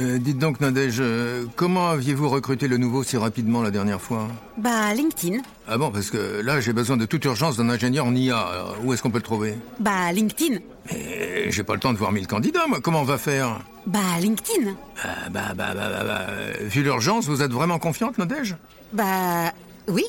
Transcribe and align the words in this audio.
Euh, 0.00 0.18
dites 0.18 0.38
donc, 0.38 0.60
Nadège, 0.60 0.96
euh, 0.98 1.44
comment 1.54 1.88
aviez-vous 1.88 2.28
recruté 2.28 2.66
le 2.66 2.78
nouveau 2.78 3.04
si 3.04 3.16
rapidement 3.16 3.62
la 3.62 3.70
dernière 3.70 4.00
fois? 4.00 4.26
Bah, 4.58 4.92
LinkedIn. 4.92 5.38
Ah 5.68 5.78
bon, 5.78 5.92
parce 5.92 6.10
que 6.10 6.40
là, 6.42 6.60
j'ai 6.60 6.72
besoin 6.72 6.96
de 6.96 7.06
toute 7.06 7.24
urgence 7.24 7.56
d'un 7.56 7.68
ingénieur 7.68 8.04
en 8.06 8.14
IA. 8.14 8.38
Alors, 8.38 8.76
où 8.82 8.92
est-ce 8.92 9.02
qu'on 9.02 9.10
peut 9.10 9.18
le 9.18 9.22
trouver? 9.22 9.54
Bah, 9.78 10.12
LinkedIn. 10.12 10.58
Mais 10.90 11.50
j'ai 11.50 11.62
pas 11.62 11.74
le 11.74 11.80
temps 11.80 11.92
de 11.92 11.98
voir 11.98 12.10
mille 12.10 12.26
candidats, 12.26 12.66
moi. 12.66 12.80
Comment 12.80 13.02
on 13.02 13.04
va 13.04 13.18
faire? 13.18 13.60
Bah, 13.86 14.00
LinkedIn. 14.20 14.74
Ah, 15.02 15.28
bah, 15.30 15.52
bah, 15.54 15.74
bah, 15.74 15.88
bah, 15.88 16.04
bah, 16.04 16.26
euh, 16.28 16.52
Vu 16.62 16.82
l'urgence, 16.82 17.26
vous 17.26 17.42
êtes 17.42 17.52
vraiment 17.52 17.78
confiante, 17.78 18.18
Nadège? 18.18 18.56
Bah, 18.92 19.52
oui. 19.86 20.04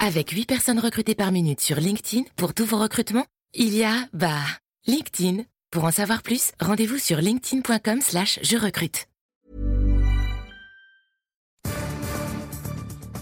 Avec 0.00 0.30
8 0.30 0.46
personnes 0.46 0.78
recrutées 0.80 1.14
par 1.14 1.32
minute 1.32 1.60
sur 1.60 1.76
LinkedIn 1.76 2.24
pour 2.36 2.54
tous 2.54 2.64
vos 2.64 2.78
recrutements, 2.78 3.26
il 3.54 3.74
y 3.74 3.84
a, 3.84 3.94
bah, 4.12 4.42
LinkedIn. 4.86 5.42
Pour 5.70 5.84
en 5.84 5.90
savoir 5.92 6.22
plus, 6.22 6.52
rendez-vous 6.60 6.98
sur 6.98 7.20
linkedin.com 7.20 8.00
slash 8.00 8.38
je 8.42 8.56
recrute. 8.56 9.07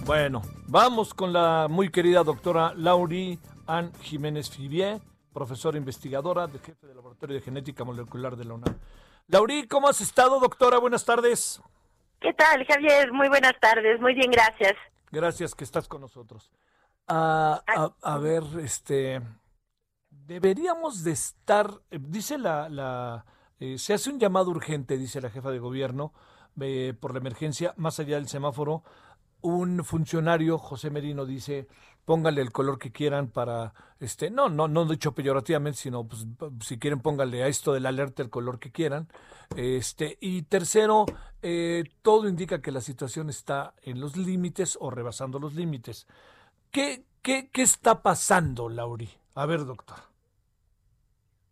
Bueno, 0.07 0.41
vamos 0.69 1.15
con 1.15 1.33
la 1.33 1.67
muy 1.69 1.91
querida 1.91 2.23
doctora 2.23 2.73
Laurie 2.77 3.41
Ann 3.67 3.93
Jiménez 4.03 4.49
Fibier, 4.49 5.01
profesora 5.33 5.79
investigadora 5.79 6.47
de 6.47 6.61
jefe 6.61 6.87
del 6.87 6.95
Laboratorio 6.95 7.35
de 7.35 7.43
Genética 7.43 7.83
Molecular 7.83 8.37
de 8.37 8.45
la 8.45 8.55
UNAM. 8.55 8.79
Laurie, 9.27 9.67
¿cómo 9.67 9.89
has 9.89 10.01
estado, 10.01 10.39
doctora? 10.39 10.79
Buenas 10.79 11.05
tardes. 11.05 11.61
¿Qué 12.21 12.33
tal, 12.35 12.65
Javier? 12.65 13.13
Muy 13.13 13.29
buenas 13.29 13.55
tardes. 13.61 14.01
Muy 14.01 14.15
bien, 14.15 14.31
gracias. 14.31 14.75
Gracias 15.11 15.57
que 15.57 15.65
estás 15.65 15.89
con 15.89 16.03
nosotros. 16.03 16.53
Ah, 17.09 17.65
a, 17.67 17.91
a 18.01 18.19
ver, 18.19 18.45
este, 18.63 19.21
deberíamos 20.09 21.03
de 21.03 21.11
estar, 21.11 21.69
eh, 21.91 21.99
dice 22.01 22.39
la, 22.39 22.69
la 22.69 23.27
eh, 23.59 23.77
se 23.77 23.95
hace 23.95 24.11
un 24.11 24.21
llamado 24.21 24.53
urgente, 24.53 24.99
dice 24.99 25.21
la 25.21 25.31
jefa 25.31 25.51
de 25.51 25.59
gobierno, 25.59 26.13
eh, 26.61 26.95
por 27.01 27.13
la 27.13 27.19
emergencia, 27.19 27.75
más 27.77 27.99
allá 27.99 28.15
del 28.15 28.29
semáforo, 28.29 28.85
un 29.47 29.85
funcionario, 29.85 30.59
José 30.59 30.91
Merino, 30.91 31.25
dice, 31.25 31.69
póngale 32.05 32.41
el 32.41 32.53
color 32.53 32.79
que 32.79 32.93
quieran 32.93 33.29
para, 33.29 33.73
este, 34.01 34.31
no, 34.31 34.49
no, 34.49 34.69
no 34.69 34.85
dicho 34.87 35.13
peyorativamente, 35.13 35.79
sino 35.79 36.07
pues, 36.07 36.27
si 36.61 36.79
quieren 36.79 37.01
póngale 37.01 37.43
a 37.43 37.49
esto 37.49 37.73
del 37.73 37.87
alerta 37.87 38.23
el 38.23 38.31
color 38.31 38.59
que 38.59 38.73
quieran. 38.73 39.09
Este, 39.57 40.19
y 40.21 40.43
tercero, 40.43 41.07
eh, 41.43 41.85
todo 42.03 42.29
indica 42.29 42.61
que 42.61 42.73
la 42.73 42.81
situación 42.81 43.29
está 43.29 43.75
en 43.83 44.01
los 44.01 44.17
límites 44.17 44.77
o 44.81 44.91
rebasando 44.91 45.39
los 45.39 45.55
límites. 45.55 46.07
¿Qué, 46.71 47.05
qué, 47.23 47.49
qué 47.53 47.63
está 47.63 48.03
pasando, 48.03 48.69
Lauri? 48.69 49.09
A 49.35 49.47
ver, 49.47 49.65
doctor. 49.65 49.99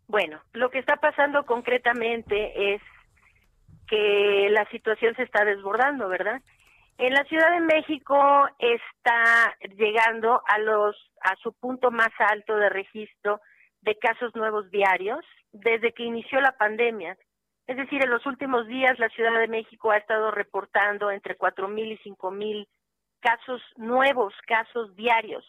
Bueno, 0.07 0.39
lo 0.53 0.69
que 0.69 0.79
está 0.79 0.97
pasando 0.97 1.45
concretamente 1.45 2.75
es 2.75 2.81
que 3.87 4.49
la 4.51 4.67
situación 4.69 5.15
se 5.15 5.23
está 5.23 5.45
desbordando, 5.45 6.07
¿verdad? 6.09 6.41
En 6.97 7.13
la 7.13 7.25
Ciudad 7.25 7.51
de 7.51 7.59
México 7.59 8.47
está 8.57 9.57
llegando 9.75 10.41
a 10.47 10.59
los 10.59 10.95
a 11.21 11.35
su 11.37 11.51
punto 11.53 11.91
más 11.91 12.11
alto 12.19 12.55
de 12.55 12.69
registro 12.69 13.41
de 13.81 13.97
casos 13.97 14.33
nuevos 14.35 14.71
diarios 14.71 15.25
desde 15.51 15.91
que 15.91 16.03
inició 16.03 16.39
la 16.39 16.53
pandemia. 16.53 17.17
Es 17.67 17.77
decir, 17.77 18.01
en 18.03 18.11
los 18.11 18.25
últimos 18.25 18.67
días 18.67 18.97
la 18.97 19.09
Ciudad 19.09 19.37
de 19.39 19.47
México 19.47 19.91
ha 19.91 19.97
estado 19.97 20.31
reportando 20.31 21.11
entre 21.11 21.35
cuatro 21.35 21.67
mil 21.67 21.91
y 21.91 21.97
cinco 21.97 22.31
mil 22.31 22.67
casos 23.19 23.61
nuevos, 23.75 24.33
casos 24.47 24.95
diarios. 24.95 25.43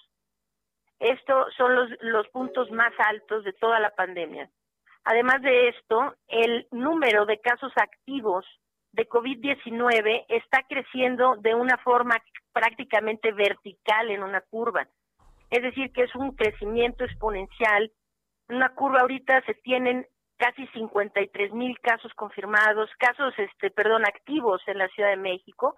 Estos 0.99 1.55
son 1.55 1.77
los, 1.77 1.91
los 2.01 2.27
puntos 2.29 2.71
más 2.73 2.93
altos 2.99 3.45
de 3.45 3.53
toda 3.53 3.79
la 3.79 3.91
pandemia. 3.91 4.51
Además 5.05 5.43
de 5.43 5.69
esto, 5.69 6.17
el 6.27 6.67
número 6.73 7.27
de 7.27 7.39
casos 7.39 7.71
activos 7.77 8.45
de 8.97 9.09
COVID-19 9.09 10.25
está 10.29 10.63
creciendo 10.67 11.37
de 11.37 11.55
una 11.55 11.77
forma 11.79 12.17
prácticamente 12.53 13.31
vertical 13.33 14.11
en 14.11 14.23
una 14.23 14.41
curva. 14.41 14.89
Es 15.51 15.63
decir, 15.63 15.93
que 15.93 16.05
es 16.05 16.15
un 16.15 16.35
crecimiento 16.35 17.05
exponencial. 17.05 17.93
En 18.49 18.57
una 18.57 18.71
curva 18.71 19.01
ahorita 19.01 19.43
se 19.43 19.55
tienen 19.55 20.07
casi 20.39 20.67
53 20.69 21.53
mil 21.53 21.79
casos 21.81 22.13
confirmados, 22.15 22.91
casos, 22.99 23.35
este, 23.39 23.71
perdón, 23.71 24.07
activos 24.07 24.63
en 24.67 24.79
la 24.79 24.89
Ciudad 24.89 25.11
de 25.11 25.17
México, 25.17 25.77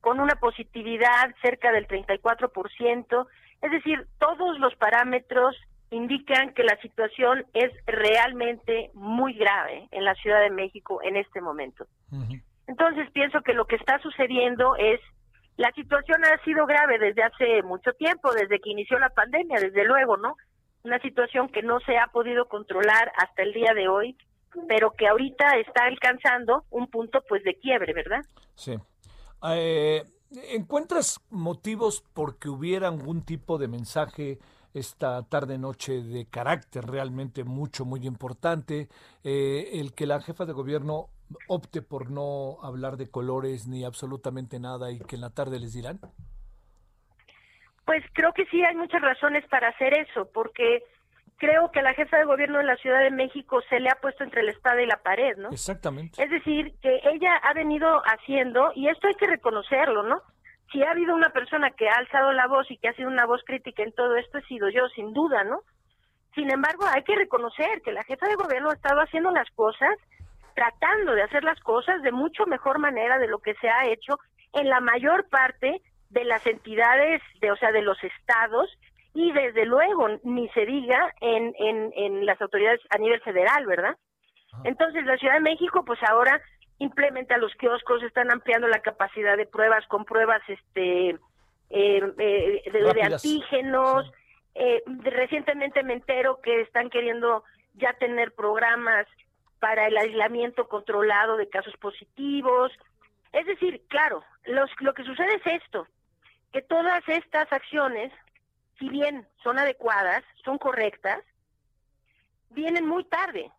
con 0.00 0.18
una 0.18 0.34
positividad 0.34 1.32
cerca 1.42 1.70
del 1.70 1.86
34%. 1.86 3.26
Es 3.62 3.70
decir, 3.70 4.06
todos 4.18 4.58
los 4.58 4.74
parámetros 4.74 5.56
indican 5.90 6.54
que 6.54 6.62
la 6.62 6.76
situación 6.80 7.44
es 7.52 7.72
realmente 7.86 8.90
muy 8.94 9.34
grave 9.34 9.88
en 9.90 10.04
la 10.04 10.14
Ciudad 10.14 10.40
de 10.40 10.50
México 10.50 11.00
en 11.02 11.16
este 11.16 11.40
momento. 11.40 11.86
Entonces 12.66 13.10
pienso 13.12 13.42
que 13.42 13.52
lo 13.52 13.66
que 13.66 13.76
está 13.76 14.00
sucediendo 14.00 14.76
es, 14.76 15.00
la 15.56 15.72
situación 15.72 16.24
ha 16.24 16.42
sido 16.44 16.66
grave 16.66 16.98
desde 16.98 17.22
hace 17.22 17.62
mucho 17.64 17.92
tiempo, 17.94 18.32
desde 18.32 18.60
que 18.60 18.70
inició 18.70 18.98
la 18.98 19.10
pandemia, 19.10 19.58
desde 19.60 19.84
luego, 19.84 20.16
¿no? 20.16 20.36
Una 20.84 21.00
situación 21.00 21.48
que 21.48 21.62
no 21.62 21.80
se 21.80 21.98
ha 21.98 22.06
podido 22.06 22.46
controlar 22.46 23.12
hasta 23.16 23.42
el 23.42 23.52
día 23.52 23.74
de 23.74 23.88
hoy, 23.88 24.16
pero 24.68 24.92
que 24.92 25.08
ahorita 25.08 25.56
está 25.58 25.84
alcanzando 25.84 26.64
un 26.70 26.86
punto 26.86 27.22
pues 27.28 27.42
de 27.42 27.56
quiebre, 27.56 27.92
¿verdad? 27.92 28.20
Sí. 28.54 28.76
Eh, 29.50 30.04
¿Encuentras 30.52 31.20
motivos 31.30 32.04
porque 32.14 32.48
hubiera 32.48 32.88
algún 32.88 33.24
tipo 33.24 33.58
de 33.58 33.68
mensaje 33.68 34.38
esta 34.74 35.22
tarde-noche 35.28 36.02
de 36.02 36.26
carácter 36.26 36.84
realmente 36.86 37.44
mucho, 37.44 37.84
muy 37.84 38.06
importante? 38.06 38.88
Eh, 39.24 39.70
el 39.74 39.94
que 39.94 40.06
la 40.06 40.20
jefa 40.20 40.44
de 40.44 40.52
gobierno 40.52 41.08
opte 41.48 41.82
por 41.82 42.10
no 42.10 42.58
hablar 42.62 42.96
de 42.96 43.10
colores 43.10 43.66
ni 43.66 43.84
absolutamente 43.84 44.58
nada 44.58 44.90
y 44.90 44.98
que 44.98 45.16
en 45.16 45.22
la 45.22 45.30
tarde 45.30 45.58
les 45.58 45.72
dirán? 45.72 46.00
Pues 47.84 48.04
creo 48.12 48.32
que 48.32 48.46
sí 48.46 48.62
hay 48.62 48.76
muchas 48.76 49.00
razones 49.02 49.44
para 49.48 49.68
hacer 49.68 49.94
eso, 49.94 50.28
porque 50.32 50.84
creo 51.38 51.70
que 51.72 51.82
la 51.82 51.94
jefa 51.94 52.18
de 52.18 52.24
gobierno 52.24 52.58
de 52.58 52.64
la 52.64 52.76
Ciudad 52.76 53.00
de 53.00 53.10
México 53.10 53.60
se 53.68 53.80
le 53.80 53.88
ha 53.88 53.96
puesto 53.96 54.22
entre 54.22 54.42
la 54.42 54.52
espada 54.52 54.80
y 54.82 54.86
la 54.86 54.98
pared, 54.98 55.36
¿no? 55.38 55.48
Exactamente. 55.50 56.22
Es 56.22 56.30
decir, 56.30 56.74
que 56.82 57.00
ella 57.04 57.34
ha 57.36 57.54
venido 57.54 58.02
haciendo, 58.04 58.72
y 58.74 58.88
esto 58.88 59.08
hay 59.08 59.14
que 59.14 59.26
reconocerlo, 59.26 60.02
¿no? 60.02 60.22
Si 60.72 60.82
ha 60.82 60.90
habido 60.90 61.14
una 61.14 61.30
persona 61.30 61.70
que 61.70 61.88
ha 61.88 61.94
alzado 61.94 62.32
la 62.32 62.46
voz 62.46 62.70
y 62.70 62.78
que 62.78 62.88
ha 62.88 62.94
sido 62.94 63.08
una 63.08 63.26
voz 63.26 63.42
crítica 63.44 63.82
en 63.82 63.92
todo 63.92 64.16
esto, 64.16 64.38
he 64.38 64.42
sido 64.42 64.68
yo, 64.68 64.88
sin 64.90 65.12
duda, 65.12 65.42
¿no? 65.44 65.62
Sin 66.34 66.50
embargo, 66.50 66.84
hay 66.86 67.02
que 67.02 67.16
reconocer 67.16 67.82
que 67.82 67.92
la 67.92 68.04
jefa 68.04 68.28
de 68.28 68.36
gobierno 68.36 68.70
ha 68.70 68.74
estado 68.74 69.00
haciendo 69.00 69.30
las 69.32 69.50
cosas, 69.50 69.96
tratando 70.54 71.14
de 71.14 71.22
hacer 71.22 71.42
las 71.42 71.58
cosas 71.60 72.02
de 72.02 72.12
mucho 72.12 72.46
mejor 72.46 72.78
manera 72.78 73.18
de 73.18 73.26
lo 73.26 73.38
que 73.38 73.54
se 73.54 73.68
ha 73.68 73.86
hecho 73.86 74.18
en 74.52 74.68
la 74.68 74.80
mayor 74.80 75.28
parte 75.28 75.82
de 76.10 76.24
las 76.24 76.46
entidades, 76.46 77.20
de, 77.40 77.50
o 77.50 77.56
sea, 77.56 77.72
de 77.72 77.82
los 77.82 78.02
estados, 78.04 78.70
y 79.12 79.32
desde 79.32 79.66
luego 79.66 80.08
ni 80.22 80.48
se 80.50 80.66
diga 80.66 81.12
en, 81.20 81.52
en, 81.58 81.92
en 81.96 82.26
las 82.26 82.40
autoridades 82.40 82.80
a 82.90 82.98
nivel 82.98 83.20
federal, 83.22 83.66
¿verdad? 83.66 83.96
Entonces 84.64 85.04
la 85.04 85.16
Ciudad 85.16 85.34
de 85.34 85.40
México 85.40 85.84
pues 85.84 86.00
ahora 86.02 86.40
implementa 86.80 87.36
los 87.36 87.54
kioscos, 87.54 88.02
están 88.02 88.30
ampliando 88.32 88.66
la 88.66 88.80
capacidad 88.80 89.36
de 89.36 89.46
pruebas 89.46 89.86
con 89.86 90.04
pruebas 90.04 90.42
este 90.48 91.10
eh, 91.10 91.18
eh, 91.70 92.62
de, 92.72 93.02
antígenos. 93.02 94.06
Sí. 94.06 94.12
Eh, 94.54 94.82
recientemente 95.04 95.84
me 95.84 95.92
entero 95.92 96.40
que 96.42 96.62
están 96.62 96.90
queriendo 96.90 97.44
ya 97.74 97.92
tener 97.94 98.32
programas 98.34 99.06
para 99.60 99.86
el 99.86 99.96
aislamiento 99.96 100.68
controlado 100.68 101.36
de 101.36 101.48
casos 101.48 101.76
positivos. 101.76 102.72
Es 103.32 103.46
decir, 103.46 103.82
claro, 103.88 104.24
los, 104.44 104.70
lo 104.80 104.94
que 104.94 105.04
sucede 105.04 105.34
es 105.34 105.62
esto, 105.62 105.86
que 106.50 106.62
todas 106.62 107.06
estas 107.08 107.52
acciones, 107.52 108.10
si 108.78 108.88
bien 108.88 109.28
son 109.42 109.58
adecuadas, 109.58 110.24
son 110.44 110.56
correctas, 110.56 111.22
vienen 112.48 112.86
muy 112.86 113.04
tarde, 113.04 113.52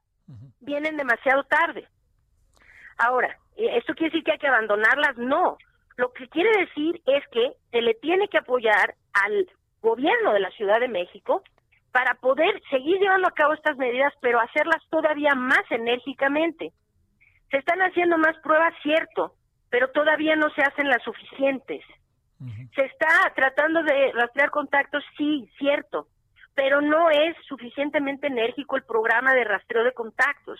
vienen 0.59 0.98
demasiado 0.98 1.44
tarde. 1.44 1.88
Ahora, 3.01 3.35
eh, 3.57 3.78
¿esto 3.78 3.94
quiere 3.94 4.12
decir 4.12 4.23
que 4.23 4.31
hay 4.34 4.38
que 4.38 4.47
abandonarlas? 4.47 5.17
No. 5.17 5.58
Lo 5.97 6.14
que 6.14 6.28
quiere 6.29 6.52
decir 6.58 7.02
es 7.05 7.28
que 7.29 7.53
se 7.72 7.81
le 7.81 7.96
tiene 7.96 8.28
que 8.28 8.37
apoyar 8.37 8.96
al 9.14 9.49
gobierno 9.81 10.34
de 10.34 10.40
la 10.40 10.52
Ciudad 10.52 10.79
de 10.79 10.87
México 10.87 11.43
para 11.91 12.16
poder 12.16 12.61
seguir 12.70 12.99
llevando 12.99 13.28
a 13.28 13.34
cabo 13.34 13.53
estas 13.53 13.76
medidas, 13.78 14.14
pero 14.22 14.40
hacerlas 14.40 14.81
todavía 14.90 15.35
más 15.35 15.64
enérgicamente. 15.70 16.72
Se 17.49 17.58
están 17.58 17.81
haciendo 17.81 18.17
más 18.17 18.37
pruebas, 18.43 18.73
cierto, 18.81 19.34
pero 19.70 19.90
todavía 19.90 20.35
no 20.35 20.49
se 20.52 20.61
hacen 20.61 20.87
las 20.87 21.03
suficientes. 21.03 21.84
Se 22.73 22.85
está 22.85 23.31
tratando 23.35 23.84
de 23.84 24.11
rastrear 24.14 24.49
contactos, 24.49 25.03
sí, 25.16 25.47
cierto, 25.59 26.08
pero 26.55 26.81
no 26.81 27.09
es 27.11 27.35
suficientemente 27.47 28.28
enérgico 28.28 28.78
el 28.78 28.84
programa 28.84 29.34
de 29.34 29.43
rastreo 29.43 29.84
de 29.84 29.93
contactos. 29.93 30.59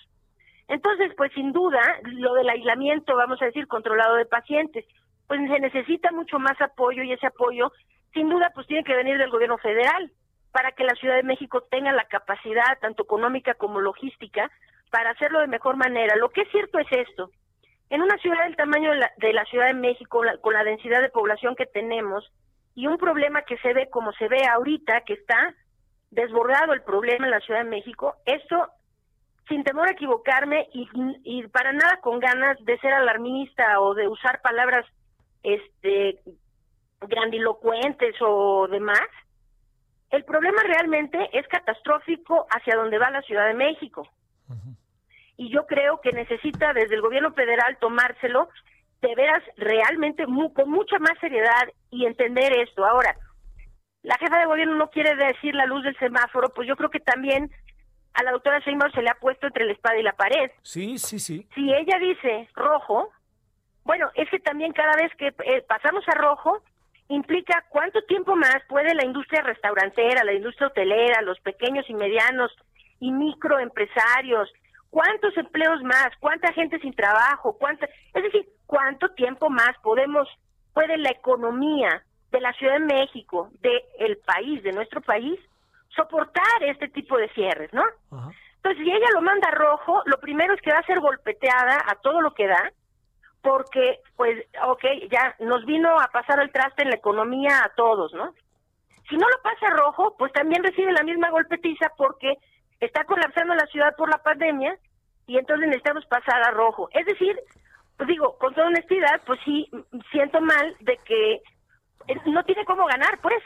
Entonces, 0.72 1.12
pues 1.18 1.32
sin 1.34 1.52
duda, 1.52 1.82
lo 2.04 2.34
del 2.34 2.50
aislamiento, 2.50 3.16
vamos 3.18 3.42
a 3.42 3.46
decir, 3.46 3.68
controlado 3.68 4.16
de 4.16 4.26
pacientes, 4.26 4.86
pues 5.28 5.40
se 5.50 5.60
necesita 5.60 6.12
mucho 6.14 6.40
más 6.40 6.60
apoyo 6.62 7.04
y 7.04 7.12
ese 7.12 7.28
apoyo, 7.28 7.72
sin 8.14 8.30
duda, 8.30 8.52
pues 8.56 8.68
tiene 8.68 8.86
que 8.86 8.96
venir 8.96 9.18
del 9.18 9.30
gobierno 9.30 9.58
federal 9.58 10.12
para 10.54 10.72
que 10.72 10.86
la 10.86 10.96
Ciudad 10.96 11.16
de 11.18 11.24
México 11.24 11.62
tenga 11.70 11.92
la 11.92 12.06
capacidad, 12.06 12.80
tanto 12.80 13.04
económica 13.04 13.54
como 13.56 13.82
logística, 13.82 14.50
para 14.92 15.12
hacerlo 15.12 15.42
de 15.42 15.48
mejor 15.48 15.76
manera. 15.76 16.16
Lo 16.16 16.30
que 16.30 16.42
es 16.44 16.52
cierto 16.52 16.80
es 16.80 16.88
esto, 16.92 17.30
En 17.90 18.02
una 18.02 18.18
ciudad 18.20 18.46
del 18.46 18.56
tamaño 18.56 18.92
de 18.92 19.00
la, 19.00 19.12
de 19.18 19.34
la 19.34 19.44
Ciudad 19.44 19.68
de 19.68 19.74
México, 19.74 20.24
la- 20.24 20.38
con 20.38 20.54
la 20.54 20.64
densidad 20.64 21.02
de 21.02 21.10
población 21.10 21.58
que 21.58 21.66
tenemos, 21.66 22.24
y 22.74 22.88
un 22.88 22.98
problema 22.98 23.42
que 23.42 23.58
se 23.58 23.74
ve 23.74 23.90
como 23.90 24.14
se 24.14 24.30
ve 24.30 24.46
ahorita, 24.48 25.02
que 25.02 25.12
está 25.14 25.54
desbordado 26.10 26.72
el 26.72 26.84
problema 26.84 27.26
en 27.26 27.32
la 27.32 27.42
Ciudad 27.42 27.64
de 27.66 27.70
México, 27.70 28.16
esto, 28.26 28.70
sin 29.48 29.64
temor 29.64 29.88
a 29.88 29.92
equivocarme 29.92 30.68
y, 30.74 30.88
y 31.24 31.48
para 31.48 31.74
nada 31.74 31.98
con 32.02 32.20
ganas 32.20 32.58
de 32.64 32.78
ser 32.80 32.94
alarmista 32.94 33.80
o 33.82 33.94
de 33.94 34.08
usar 34.08 34.42
palabras 34.42 34.86
este 35.44 36.20
grandilocuentes 37.02 38.16
o 38.22 38.68
demás, 38.68 39.08
el 40.12 40.24
problema 40.26 40.62
realmente 40.64 41.30
es 41.34 41.48
catastrófico 41.48 42.46
hacia 42.50 42.76
donde 42.76 42.98
va 43.00 43.10
la 43.10 43.22
Ciudad 43.24 43.48
de 43.48 43.54
México. 43.56 44.08
Y 45.38 45.50
yo 45.52 45.66
creo 45.66 46.00
que 46.02 46.12
necesita 46.12 46.74
desde 46.74 46.94
el 46.96 47.02
gobierno 47.02 47.32
federal 47.34 47.78
tomárselo 47.80 48.50
de 49.02 49.16
veras 49.16 49.42
realmente 49.58 50.28
mu- 50.28 50.54
con 50.54 50.70
mucha 50.70 51.00
más 51.00 51.18
seriedad 51.20 51.68
y 51.90 52.06
entender 52.06 52.54
esto. 52.60 52.86
Ahora, 52.86 53.16
la 54.04 54.16
jefa 54.20 54.38
de 54.38 54.46
gobierno 54.46 54.76
no 54.76 54.90
quiere 54.92 55.16
decir 55.16 55.56
la 55.56 55.66
luz 55.66 55.84
del 55.84 55.98
semáforo, 55.98 56.50
pues 56.54 56.68
yo 56.68 56.76
creo 56.76 56.92
que 56.92 57.00
también 57.00 57.50
a 58.14 58.24
la 58.24 58.32
doctora 58.32 58.60
Sheinbaum 58.60 58.92
se 58.92 59.02
le 59.02 59.10
ha 59.10 59.16
puesto 59.16 59.48
entre 59.48 59.66
la 59.66 59.74
espada 59.74 59.98
y 59.98 60.04
la 60.04 60.14
pared. 60.14 60.52
Sí, 60.62 60.98
sí, 60.98 61.20
sí. 61.20 61.48
Si 61.56 61.74
ella 61.74 61.98
dice 62.00 62.50
rojo, 62.56 63.10
bueno, 63.84 64.10
es 64.16 64.30
que 64.30 64.40
también 64.40 64.74
cada 64.74 64.96
vez 64.96 65.12
que 65.18 65.28
eh, 65.28 65.64
pasamos 65.68 66.04
a 66.08 66.16
rojo 66.16 66.62
implica 67.08 67.66
cuánto 67.70 68.02
tiempo 68.04 68.36
más 68.36 68.58
puede 68.68 68.94
la 68.96 69.06
industria 69.06 69.42
restaurantera, 69.42 70.24
la 70.24 70.34
industria 70.34 70.68
hotelera, 70.68 71.22
los 71.22 71.40
pequeños 71.42 71.90
y 71.90 71.94
medianos 71.94 72.52
y 73.00 73.12
microempresarios, 73.12 74.50
cuántos 74.90 75.36
empleos 75.38 75.82
más, 75.84 76.10
cuánta 76.20 76.54
gente 76.54 76.80
sin 76.80 76.94
trabajo, 76.94 77.58
cuánta, 77.58 77.88
es 78.14 78.24
decir, 78.24 78.48
cuánto 78.66 79.10
tiempo 79.10 79.50
más 79.50 79.78
podemos 79.82 80.28
puede 80.74 80.98
la 80.98 81.10
economía 81.10 82.04
de 82.32 82.40
la 82.40 82.54
Ciudad 82.54 82.74
de 82.74 82.94
México, 82.94 83.50
de 83.62 83.84
el 84.00 84.18
país, 84.18 84.64
de 84.64 84.72
nuestro 84.72 85.02
país, 85.02 85.40
soportar 85.96 86.64
este 86.64 86.88
tipo 86.90 87.18
de 87.18 87.30
cierres, 87.30 87.72
¿no? 87.74 87.84
Ajá. 88.12 88.32
Entonces, 88.64 88.84
si 88.84 88.92
ella 88.92 89.08
lo 89.16 89.22
manda 89.22 89.50
rojo, 89.50 90.04
lo 90.06 90.20
primero 90.20 90.54
es 90.54 90.62
que 90.62 90.72
va 90.72 90.80
a 90.80 90.86
ser 90.86 91.00
golpeteada 91.00 91.84
a 91.88 91.96
todo 91.96 92.22
lo 92.22 92.36
que 92.36 92.48
da, 92.48 92.72
porque, 93.42 94.00
pues, 94.16 94.46
ok, 94.68 94.84
ya 95.10 95.36
nos 95.40 95.66
vino 95.66 96.00
a 96.00 96.08
pasar 96.10 96.40
el 96.40 96.52
traste 96.52 96.84
en 96.84 96.90
la 96.90 96.96
economía 96.96 97.64
a 97.64 97.70
todos, 97.76 98.14
¿no? 98.14 98.36
Si 99.10 99.18
no 99.18 99.28
lo 99.28 99.42
pasa 99.42 99.72
rojo, 99.72 100.16
pues 100.16 100.32
también 100.32 100.64
recibe 100.64 100.92
la 100.92 101.04
misma 101.04 101.32
golpetiza 101.32 101.92
porque 101.98 102.38
está 102.80 103.04
colapsando 103.06 103.56
la 103.56 103.66
ciudad 103.66 103.96
por 103.98 104.10
la 104.10 104.20
pandemia 104.20 104.78
y 105.26 105.40
entonces 105.40 105.68
necesitamos 105.68 106.06
pasar 106.06 106.44
a 106.44 106.52
rojo. 106.52 106.88
Es 106.94 107.06
decir, 107.08 107.40
pues 107.98 108.08
digo, 108.08 108.38
con 108.38 108.54
toda 108.54 108.68
honestidad, 108.68 109.22
pues 109.26 109.40
sí, 109.44 109.68
siento 110.12 110.40
mal 110.40 110.76
de 110.82 110.98
que 110.98 111.34
eh, 112.08 112.22
no 112.28 112.44
tiene 112.44 112.64
cómo 112.66 112.86
ganar, 112.86 113.20
pues. 113.22 113.42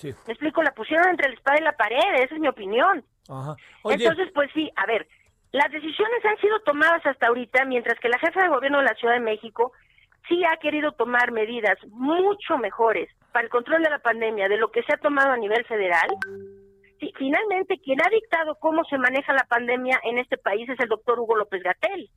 Sí. 0.00 0.14
Me 0.26 0.32
explico, 0.32 0.62
la 0.62 0.72
pusieron 0.72 1.08
entre 1.08 1.28
la 1.28 1.34
espada 1.34 1.58
y 1.60 1.64
la 1.64 1.72
pared, 1.72 2.14
esa 2.14 2.34
es 2.34 2.40
mi 2.40 2.48
opinión. 2.48 3.04
Ajá. 3.28 3.54
Oye, 3.82 3.96
Entonces, 3.96 4.30
pues 4.34 4.50
sí, 4.54 4.70
a 4.76 4.86
ver, 4.86 5.06
las 5.52 5.70
decisiones 5.70 6.24
han 6.24 6.38
sido 6.38 6.60
tomadas 6.60 7.04
hasta 7.04 7.26
ahorita, 7.26 7.64
mientras 7.64 7.98
que 8.00 8.08
la 8.08 8.18
jefa 8.18 8.42
de 8.42 8.48
gobierno 8.48 8.78
de 8.78 8.84
la 8.84 8.94
Ciudad 8.94 9.14
de 9.14 9.20
México 9.20 9.72
sí 10.28 10.42
ha 10.44 10.56
querido 10.56 10.92
tomar 10.92 11.32
medidas 11.32 11.76
mucho 11.88 12.56
mejores 12.58 13.08
para 13.32 13.44
el 13.44 13.50
control 13.50 13.82
de 13.82 13.90
la 13.90 13.98
pandemia 13.98 14.48
de 14.48 14.56
lo 14.56 14.70
que 14.70 14.82
se 14.84 14.94
ha 14.94 14.98
tomado 14.98 15.32
a 15.32 15.36
nivel 15.36 15.64
federal. 15.64 16.08
Sí, 16.98 17.12
finalmente, 17.16 17.80
quien 17.82 18.00
ha 18.00 18.10
dictado 18.10 18.56
cómo 18.56 18.84
se 18.84 18.98
maneja 18.98 19.32
la 19.32 19.44
pandemia 19.44 19.98
en 20.04 20.18
este 20.18 20.36
país 20.36 20.68
es 20.68 20.78
el 20.80 20.88
doctor 20.88 21.18
Hugo 21.18 21.36
López 21.36 21.62
Gatel. 21.62 22.10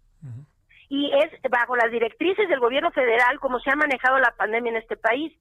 Y 0.90 1.12
es 1.12 1.32
bajo 1.50 1.76
las 1.76 1.90
directrices 1.90 2.48
del 2.50 2.60
gobierno 2.60 2.92
federal 2.92 3.40
como 3.40 3.60
se 3.60 3.72
ha 3.72 3.76
manejado 3.76 4.20
la 4.20 4.36
pandemia 4.38 4.72
en 4.72 4.78
este 4.78 4.96
país. 4.96 5.34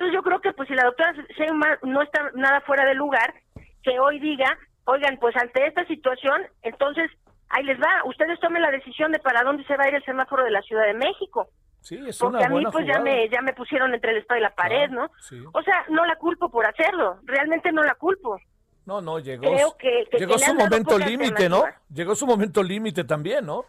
Entonces 0.00 0.14
yo 0.14 0.22
creo 0.22 0.40
que 0.40 0.54
pues 0.54 0.66
si 0.66 0.74
la 0.74 0.84
doctora 0.84 1.12
Sheinbaum 1.36 1.76
no 1.92 2.00
está 2.00 2.30
nada 2.34 2.62
fuera 2.62 2.86
de 2.86 2.94
lugar, 2.94 3.34
que 3.82 4.00
hoy 4.00 4.18
diga, 4.18 4.56
oigan, 4.86 5.18
pues 5.18 5.36
ante 5.36 5.66
esta 5.66 5.84
situación, 5.84 6.40
entonces 6.62 7.10
ahí 7.50 7.62
les 7.64 7.78
va, 7.78 8.02
ustedes 8.06 8.40
tomen 8.40 8.62
la 8.62 8.70
decisión 8.70 9.12
de 9.12 9.18
para 9.18 9.42
dónde 9.42 9.62
se 9.64 9.76
va 9.76 9.84
a 9.84 9.88
ir 9.88 9.96
el 9.96 10.04
semáforo 10.06 10.42
de 10.44 10.52
la 10.52 10.62
Ciudad 10.62 10.86
de 10.86 10.94
México. 10.94 11.50
sí, 11.82 12.00
es 12.08 12.18
Porque 12.18 12.38
una 12.38 12.46
a 12.46 12.48
mí 12.48 12.54
buena 12.54 12.70
pues 12.70 12.86
ya 12.86 12.98
me, 13.00 13.28
ya 13.28 13.42
me 13.42 13.52
pusieron 13.52 13.92
entre 13.92 14.14
la 14.14 14.20
espada 14.20 14.38
y 14.40 14.42
la 14.42 14.54
pared, 14.54 14.88
¿no? 14.88 15.10
sí. 15.20 15.38
O 15.52 15.62
sea, 15.62 15.84
no 15.90 16.06
la 16.06 16.16
culpo 16.16 16.48
por 16.50 16.64
hacerlo, 16.64 17.18
realmente 17.24 17.70
no 17.70 17.82
la 17.82 17.94
culpo. 17.94 18.38
No, 18.86 19.02
no, 19.02 19.18
llegó, 19.18 19.42
Creo 19.52 19.76
que- 19.76 20.06
que- 20.10 20.18
llegó 20.18 20.32
que 20.36 20.38
su 20.38 20.54
momento 20.54 20.98
límite, 20.98 21.50
¿no? 21.50 21.64
Llegó 21.92 22.14
su 22.16 22.26
momento 22.26 22.62
límite 22.62 23.04
también, 23.04 23.44
¿no? 23.44 23.66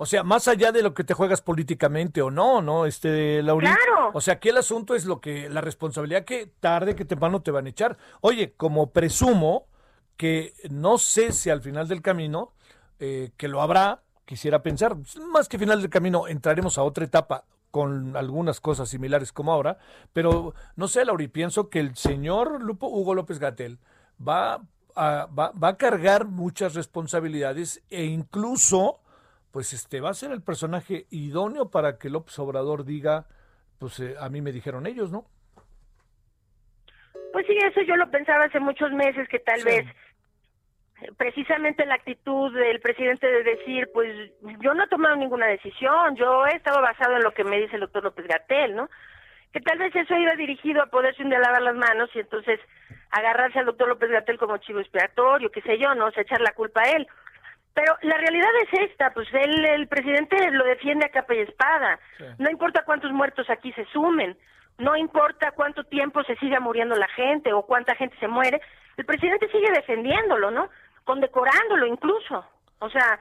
O 0.00 0.06
sea, 0.06 0.22
más 0.22 0.46
allá 0.46 0.70
de 0.70 0.82
lo 0.82 0.94
que 0.94 1.02
te 1.02 1.12
juegas 1.12 1.42
políticamente 1.42 2.22
o 2.22 2.30
no, 2.30 2.62
¿no? 2.62 2.86
Este, 2.86 3.42
Laurín. 3.42 3.74
Claro. 3.74 4.12
O 4.14 4.20
sea, 4.20 4.34
aquí 4.34 4.48
el 4.48 4.56
asunto 4.56 4.94
es 4.94 5.04
lo 5.04 5.20
que, 5.20 5.48
la 5.48 5.60
responsabilidad 5.60 6.24
que 6.24 6.46
tarde 6.60 6.94
que 6.94 7.04
temprano 7.04 7.42
te 7.42 7.50
van 7.50 7.66
a 7.66 7.70
echar. 7.70 7.98
Oye, 8.20 8.54
como 8.56 8.92
presumo 8.92 9.66
que 10.16 10.54
no 10.70 10.98
sé 10.98 11.32
si 11.32 11.50
al 11.50 11.62
final 11.62 11.88
del 11.88 12.00
camino, 12.00 12.52
eh, 13.00 13.32
que 13.36 13.48
lo 13.48 13.60
habrá, 13.60 14.02
quisiera 14.24 14.62
pensar, 14.62 14.96
más 15.32 15.48
que 15.48 15.58
final 15.58 15.80
del 15.80 15.90
camino, 15.90 16.28
entraremos 16.28 16.78
a 16.78 16.84
otra 16.84 17.04
etapa 17.04 17.44
con 17.70 18.16
algunas 18.16 18.60
cosas 18.60 18.88
similares 18.88 19.32
como 19.32 19.52
ahora, 19.52 19.78
pero 20.12 20.54
no 20.76 20.88
sé, 20.88 21.04
Lauri, 21.04 21.28
pienso 21.28 21.70
que 21.70 21.80
el 21.80 21.96
señor 21.96 22.62
Lupo, 22.62 22.88
Hugo 22.88 23.14
López 23.14 23.38
Gatel 23.38 23.78
va 24.26 24.60
a, 24.94 25.26
va, 25.26 25.52
va 25.52 25.68
a 25.68 25.76
cargar 25.76 26.26
muchas 26.26 26.74
responsabilidades 26.74 27.82
e 27.90 28.04
incluso, 28.04 29.00
pues 29.52 29.72
este, 29.72 30.00
va 30.00 30.10
a 30.10 30.14
ser 30.14 30.30
el 30.32 30.42
personaje 30.42 31.06
idóneo 31.10 31.70
para 31.70 31.98
que 31.98 32.10
López 32.10 32.38
Obrador 32.38 32.84
diga, 32.84 33.26
pues 33.78 33.98
eh, 34.00 34.14
a 34.20 34.28
mí 34.28 34.40
me 34.42 34.52
dijeron 34.52 34.86
ellos, 34.86 35.10
¿no? 35.10 35.26
Pues 37.32 37.46
sí, 37.46 37.56
eso 37.56 37.80
yo 37.82 37.96
lo 37.96 38.10
pensaba 38.10 38.44
hace 38.44 38.60
muchos 38.60 38.90
meses, 38.92 39.28
que 39.28 39.38
tal 39.38 39.60
Sí. 39.60 39.64
vez 39.64 39.86
eh, 41.02 41.12
precisamente 41.16 41.86
la 41.86 41.94
actitud 41.94 42.52
del 42.52 42.80
presidente 42.80 43.26
de 43.26 43.42
decir, 43.44 43.88
pues 43.92 44.32
yo 44.60 44.74
no 44.74 44.84
he 44.84 44.88
tomado 44.88 45.16
ninguna 45.16 45.46
decisión, 45.46 46.16
yo 46.16 46.46
he 46.46 46.56
estado 46.56 46.80
basado 46.82 47.16
en 47.16 47.22
lo 47.22 47.32
que 47.32 47.44
me 47.44 47.58
dice 47.60 47.74
el 47.76 47.82
doctor 47.82 48.02
López 48.04 48.26
Gatel, 48.26 48.74
¿no? 48.74 48.90
Que 49.52 49.60
tal 49.60 49.78
vez 49.78 49.94
eso 49.94 50.14
iba 50.16 50.34
dirigido 50.34 50.82
a 50.82 50.86
poderse 50.86 51.22
un 51.22 51.30
día 51.30 51.38
lavar 51.38 51.62
las 51.62 51.76
manos 51.76 52.10
y 52.14 52.18
entonces 52.18 52.60
agarrarse 53.10 53.58
al 53.60 53.66
doctor 53.66 53.88
López 53.88 54.10
Gatel 54.10 54.38
como 54.38 54.58
chivo 54.58 54.80
expiatorio, 54.80 55.50
qué 55.50 55.62
sé 55.62 55.78
yo, 55.78 55.94
¿no? 55.94 56.06
O 56.06 56.10
sea, 56.10 56.22
echar 56.22 56.40
la 56.40 56.52
culpa 56.52 56.82
a 56.82 56.90
él. 56.90 57.06
Pero 57.78 57.96
la 58.02 58.16
realidad 58.16 58.50
es 58.64 58.90
esta, 58.90 59.14
pues 59.14 59.28
él, 59.32 59.64
el 59.66 59.86
presidente 59.86 60.50
lo 60.50 60.64
defiende 60.64 61.06
a 61.06 61.10
capa 61.10 61.32
y 61.34 61.40
espada. 61.42 62.00
Sí. 62.16 62.24
No 62.38 62.50
importa 62.50 62.82
cuántos 62.84 63.12
muertos 63.12 63.48
aquí 63.50 63.72
se 63.74 63.84
sumen, 63.92 64.36
no 64.78 64.96
importa 64.96 65.52
cuánto 65.52 65.84
tiempo 65.84 66.24
se 66.24 66.34
siga 66.36 66.58
muriendo 66.58 66.96
la 66.96 67.06
gente 67.08 67.52
o 67.52 67.62
cuánta 67.62 67.94
gente 67.94 68.16
se 68.18 68.26
muere, 68.26 68.60
el 68.96 69.04
presidente 69.04 69.48
sigue 69.52 69.70
defendiéndolo, 69.70 70.50
¿no? 70.50 70.68
Condecorándolo 71.04 71.86
incluso. 71.86 72.44
O 72.80 72.90
sea, 72.90 73.20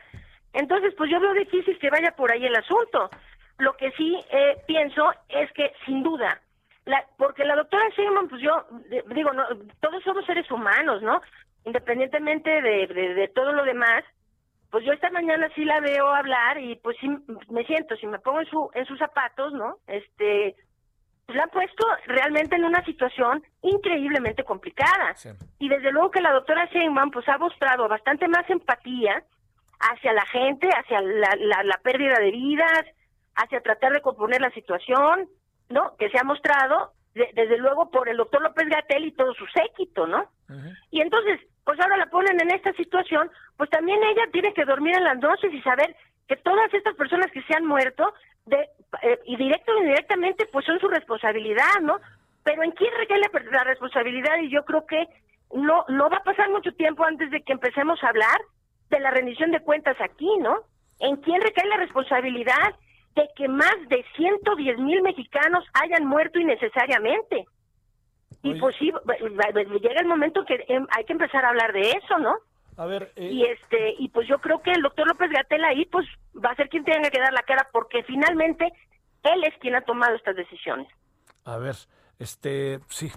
entonces 0.53 0.91
pues 0.98 1.12
yo 1.12 1.20
veo 1.20 1.34
difícil 1.36 1.77
que 1.77 1.91
vaya 1.91 2.15
por 2.15 2.31
ahí 2.31 2.43
el 2.43 2.55
asunto. 2.55 3.12
Lo 3.60 3.74
que 3.77 3.91
sí 3.91 4.20
eh, 4.31 4.58
pienso 4.65 5.13
es 5.29 5.51
que 5.51 5.72
sin 5.86 6.01
duda, 6.01 6.41
la, 6.86 7.05
porque 7.20 7.46
la 7.46 7.55
doctora 7.55 7.89
Sheinbaum, 7.89 8.27
pues 8.27 8.41
yo 8.41 8.65
de- 8.89 9.03
digo, 9.13 9.31
no, 9.34 9.43
todos 9.81 10.03
somos 10.03 10.25
seres 10.25 10.50
humanos, 10.50 11.03
¿no? 11.03 11.22
Independientemente 11.65 12.50
de, 12.62 12.88
de, 12.88 13.13
de 13.13 13.27
todo 13.27 13.51
lo 13.53 13.63
demás, 13.63 14.03
pues 14.71 14.86
yo 14.86 14.91
esta 14.93 15.09
mañana 15.12 15.50
sí 15.55 15.63
la 15.65 15.79
veo 15.79 16.07
hablar 16.13 16.59
y 16.59 16.75
pues 16.77 16.97
sí 17.00 17.07
me 17.50 17.63
siento, 17.65 17.95
si 17.95 18.07
me 18.07 18.19
pongo 18.19 18.41
en 18.41 18.47
su 18.47 18.69
en 18.74 18.86
sus 18.86 19.00
zapatos, 19.00 19.53
¿no? 19.53 19.77
Este, 19.88 20.55
pues 21.25 21.36
la 21.38 21.43
han 21.43 21.50
puesto 21.50 21.86
realmente 22.05 22.55
en 22.55 22.65
una 22.65 22.83
situación 22.86 23.43
increíblemente 23.62 24.43
complicada. 24.43 25.13
Sí. 25.15 25.29
Y 25.59 25.69
desde 25.69 25.91
luego 25.91 26.12
que 26.12 26.21
la 26.21 26.31
doctora 26.33 26.65
Sheinbaum 26.71 27.12
pues 27.12 27.27
ha 27.29 27.38
mostrado 27.38 27.88
bastante 27.88 28.27
más 28.27 28.50
empatía 28.50 29.24
hacia 29.79 30.13
la 30.13 30.25
gente, 30.25 30.67
hacia 30.69 31.01
la, 31.01 31.29
la, 31.38 31.63
la 31.63 31.77
pérdida 31.83 32.19
de 32.19 32.31
vidas, 32.31 32.83
hacia 33.36 33.62
tratar 33.62 33.91
de 33.93 34.01
componer 34.01 34.41
la 34.41 34.51
situación, 34.51 35.29
¿no? 35.69 35.95
Que 35.97 36.09
se 36.09 36.17
ha 36.17 36.24
mostrado 36.24 36.93
de- 37.13 37.29
desde 37.33 37.57
luego 37.57 37.89
por 37.91 38.09
el 38.09 38.17
doctor 38.17 38.41
López 38.41 38.67
Gatel 38.67 39.05
y 39.05 39.12
todo 39.12 39.33
su 39.33 39.45
séquito, 39.47 40.07
¿no? 40.07 40.29
Y 40.91 41.01
entonces, 41.01 41.39
pues 41.67 41.81
ahora 41.81 41.97
la 41.97 42.05
ponen 42.05 42.39
en 42.39 42.50
esta 42.51 42.71
situación, 42.75 43.29
pues 43.57 43.69
también 43.69 44.01
ella 44.01 44.24
tiene 44.31 44.53
que 44.53 44.63
dormir 44.63 44.95
en 44.95 45.03
las 45.03 45.17
noches 45.19 45.53
y 45.53 45.62
saber 45.63 45.97
que 46.25 46.38
todas 46.38 46.74
estas 46.74 46.95
personas 46.95 47.29
que 47.29 47.43
se 47.43 47.53
han 47.53 47.65
muerto, 47.65 48.13
de, 48.45 48.69
eh, 49.01 49.19
y 49.25 49.36
directo 49.36 49.74
o 49.74 49.79
indirectamente, 49.79 50.45
pues 50.45 50.65
son 50.65 50.79
su 50.79 50.88
responsabilidad, 50.88 51.81
¿no? 51.81 52.00
Pero 52.45 52.63
¿en 52.63 52.71
quién 52.71 52.89
recae 52.97 53.19
la, 53.19 53.29
la 53.51 53.65
responsabilidad? 53.65 54.38
Y 54.43 54.50
yo 54.50 54.63
creo 54.63 54.86
que 54.86 55.09
no, 55.55 55.83
no 55.89 56.09
va 56.09 56.19
a 56.19 56.24
pasar 56.24 56.50
mucho 56.51 56.71
tiempo 56.71 57.03
antes 57.03 57.29
de 57.31 57.41
que 57.41 57.51
empecemos 57.51 58.01
a 58.01 58.07
hablar 58.12 58.39
de 58.89 59.01
la 59.01 59.12
rendición 59.12 59.51
de 59.51 59.59
cuentas 59.59 59.97
aquí, 60.00 60.29
¿no? 60.39 60.62
¿En 61.01 61.17
quién 61.17 61.41
recae 61.41 61.67
la 61.67 61.75
responsabilidad 61.75 62.75
de 63.13 63.27
que 63.36 63.50
más 63.50 63.75
de 63.89 64.05
110 64.15 64.77
mil 64.77 65.01
mexicanos 65.01 65.65
hayan 65.74 66.05
muerto 66.05 66.39
innecesariamente? 66.39 67.45
Y 68.43 68.51
Oye. 68.51 68.60
pues 68.60 68.75
sí, 68.77 68.91
llega 69.81 70.01
el 70.01 70.07
momento 70.07 70.46
que 70.46 70.63
em, 70.67 70.86
hay 70.96 71.03
que 71.05 71.13
empezar 71.13 71.43
a 71.46 71.50
hablar 71.50 71.74
de 71.74 71.91
eso, 71.91 72.17
¿no? 72.19 72.36
A 72.77 72.86
ver, 72.86 73.12
eh, 73.15 73.31
Y 73.31 73.43
este 73.46 73.96
y 73.98 74.10
pues 74.10 74.27
yo 74.27 74.39
creo 74.39 74.62
que 74.62 74.72
el 74.72 74.81
doctor 74.81 75.07
López 75.07 75.31
Gatel 75.31 75.63
ahí 75.65 75.86
pues 75.86 76.05
va 76.36 76.51
a 76.51 76.55
ser 76.55 76.69
quien 76.69 76.86
tenga 76.86 77.10
que 77.10 77.19
dar 77.19 77.34
la 77.34 77.41
cara 77.41 77.67
porque 77.72 78.03
finalmente 78.03 78.72
él 79.24 79.43
es 79.43 79.53
quien 79.60 79.75
ha 79.75 79.81
tomado 79.81 80.15
estas 80.15 80.36
decisiones. 80.36 80.88
A 81.43 81.57
ver, 81.57 81.75
este, 82.19 82.79
sí. 82.89 83.12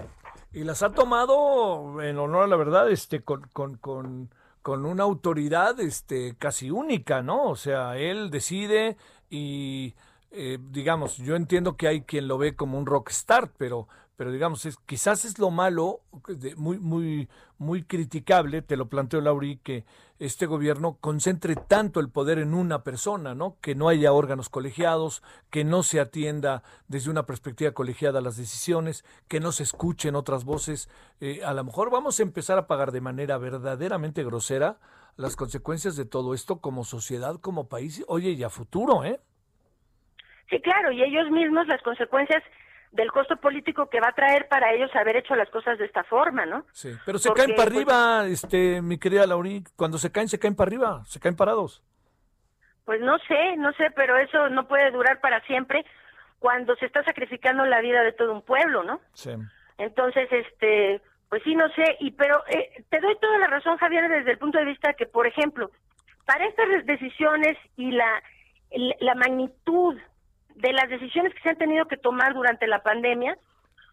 Y 0.52 0.64
las 0.64 0.82
ha 0.82 0.92
tomado, 0.92 2.02
en 2.02 2.18
honor 2.18 2.44
a 2.44 2.46
la 2.46 2.56
verdad, 2.56 2.90
este, 2.90 3.22
con, 3.22 3.42
con, 3.52 3.76
con, 3.76 4.30
con 4.62 4.84
una 4.84 5.04
autoridad, 5.04 5.78
este, 5.80 6.36
casi 6.38 6.70
única, 6.70 7.22
¿no? 7.22 7.44
O 7.44 7.56
sea, 7.56 7.96
él 7.96 8.30
decide 8.30 8.96
y, 9.28 9.94
eh, 10.30 10.58
digamos, 10.60 11.18
yo 11.18 11.36
entiendo 11.36 11.76
que 11.76 11.86
hay 11.88 12.02
quien 12.02 12.28
lo 12.28 12.38
ve 12.38 12.56
como 12.56 12.78
un 12.78 12.86
rockstar, 12.86 13.50
pero, 13.58 13.88
pero 14.20 14.32
digamos, 14.32 14.66
es, 14.66 14.76
quizás 14.84 15.24
es 15.24 15.38
lo 15.38 15.50
malo, 15.50 16.00
muy, 16.58 16.78
muy, 16.78 17.26
muy 17.56 17.84
criticable, 17.84 18.60
te 18.60 18.76
lo 18.76 18.86
planteo, 18.90 19.22
Lauri, 19.22 19.56
que 19.64 19.86
este 20.18 20.44
gobierno 20.44 20.98
concentre 21.00 21.56
tanto 21.56 22.00
el 22.00 22.10
poder 22.10 22.38
en 22.38 22.52
una 22.52 22.84
persona, 22.84 23.34
¿no? 23.34 23.56
Que 23.62 23.74
no 23.74 23.88
haya 23.88 24.12
órganos 24.12 24.50
colegiados, 24.50 25.22
que 25.48 25.64
no 25.64 25.82
se 25.82 26.00
atienda 26.00 26.62
desde 26.86 27.10
una 27.10 27.24
perspectiva 27.24 27.72
colegiada 27.72 28.20
las 28.20 28.36
decisiones, 28.36 29.06
que 29.26 29.40
no 29.40 29.52
se 29.52 29.62
escuchen 29.62 30.14
otras 30.14 30.44
voces. 30.44 30.90
Eh, 31.22 31.40
a 31.42 31.54
lo 31.54 31.64
mejor 31.64 31.90
vamos 31.90 32.20
a 32.20 32.22
empezar 32.22 32.58
a 32.58 32.66
pagar 32.66 32.92
de 32.92 33.00
manera 33.00 33.38
verdaderamente 33.38 34.22
grosera 34.22 34.80
las 35.16 35.34
consecuencias 35.34 35.96
de 35.96 36.04
todo 36.04 36.34
esto 36.34 36.60
como 36.60 36.84
sociedad, 36.84 37.36
como 37.40 37.70
país, 37.70 38.04
oye, 38.06 38.32
y 38.32 38.42
a 38.42 38.50
futuro, 38.50 39.02
¿eh? 39.02 39.18
Sí, 40.50 40.60
claro, 40.60 40.92
y 40.92 41.02
ellos 41.02 41.30
mismos 41.30 41.66
las 41.68 41.80
consecuencias 41.80 42.42
del 42.92 43.12
costo 43.12 43.36
político 43.36 43.88
que 43.88 44.00
va 44.00 44.08
a 44.08 44.14
traer 44.14 44.48
para 44.48 44.72
ellos 44.72 44.90
haber 44.94 45.16
hecho 45.16 45.34
las 45.36 45.48
cosas 45.50 45.78
de 45.78 45.84
esta 45.84 46.02
forma, 46.04 46.44
¿no? 46.44 46.64
Sí, 46.72 46.90
pero 47.06 47.18
se 47.18 47.28
Porque, 47.28 47.42
caen 47.44 47.56
para 47.56 47.70
pues, 47.70 47.76
arriba, 47.76 48.26
este, 48.26 48.82
mi 48.82 48.98
querida 48.98 49.26
Lauri, 49.26 49.64
cuando 49.76 49.98
se 49.98 50.10
caen, 50.10 50.28
se 50.28 50.38
caen 50.38 50.56
para 50.56 50.68
arriba, 50.68 51.04
se 51.06 51.20
caen 51.20 51.36
parados. 51.36 51.82
Pues 52.84 53.00
no 53.00 53.18
sé, 53.28 53.56
no 53.56 53.72
sé, 53.74 53.90
pero 53.94 54.16
eso 54.18 54.48
no 54.48 54.66
puede 54.66 54.90
durar 54.90 55.20
para 55.20 55.40
siempre 55.42 55.84
cuando 56.40 56.74
se 56.76 56.86
está 56.86 57.04
sacrificando 57.04 57.64
la 57.64 57.80
vida 57.80 58.02
de 58.02 58.12
todo 58.12 58.32
un 58.32 58.42
pueblo, 58.42 58.82
¿no? 58.82 59.00
Sí. 59.12 59.30
Entonces, 59.78 60.28
este, 60.32 61.00
pues 61.28 61.42
sí, 61.44 61.54
no 61.54 61.68
sé, 61.70 61.96
y 62.00 62.10
pero 62.10 62.42
eh, 62.48 62.84
te 62.88 63.00
doy 63.00 63.16
toda 63.20 63.38
la 63.38 63.46
razón, 63.46 63.76
Javier, 63.76 64.08
desde 64.08 64.32
el 64.32 64.38
punto 64.38 64.58
de 64.58 64.64
vista 64.64 64.94
que, 64.94 65.06
por 65.06 65.26
ejemplo, 65.26 65.70
para 66.26 66.46
estas 66.46 66.84
decisiones 66.86 67.56
y 67.76 67.92
la, 67.92 68.22
la 69.00 69.14
magnitud 69.14 69.96
de 70.56 70.72
las 70.72 70.88
decisiones 70.88 71.34
que 71.34 71.40
se 71.40 71.50
han 71.50 71.58
tenido 71.58 71.86
que 71.86 71.96
tomar 71.96 72.34
durante 72.34 72.66
la 72.66 72.82
pandemia, 72.82 73.36